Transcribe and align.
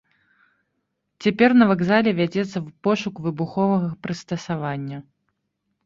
Цяпер 1.25 1.49
на 1.59 1.67
вакзале 1.73 2.11
вядзецца 2.21 2.57
пошук 2.91 3.15
выбуховага 3.29 3.87
прыстасавання. 4.07 4.97